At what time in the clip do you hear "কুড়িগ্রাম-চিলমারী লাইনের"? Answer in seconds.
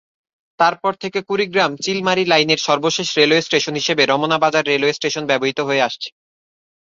1.27-2.59